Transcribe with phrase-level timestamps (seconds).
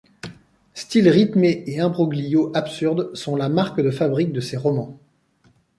[0.73, 4.97] Style rythmé et imbroglios absurdes sont la marque de fabrique de ses romans.